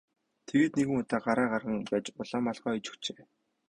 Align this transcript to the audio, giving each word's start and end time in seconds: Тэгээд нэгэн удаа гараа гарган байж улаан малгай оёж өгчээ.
Тэгээд 0.47 0.73
нэгэн 0.77 0.99
удаа 1.01 1.19
гараа 1.25 1.47
гарган 1.53 1.79
байж 1.91 2.05
улаан 2.21 2.43
малгай 2.45 2.71
оёж 2.73 2.85
өгчээ. 2.91 3.19